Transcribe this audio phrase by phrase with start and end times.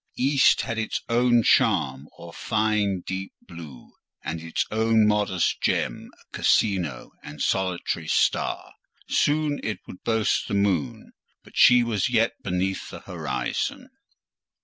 [0.15, 3.91] The east had its own charm or fine deep blue,
[4.23, 8.73] and its own modest gem, a rising and solitary star:
[9.07, 11.11] soon it would boast the moon;
[11.43, 13.91] but she was yet beneath the horizon.